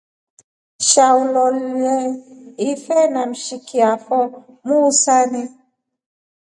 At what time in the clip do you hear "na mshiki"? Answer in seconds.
3.13-3.77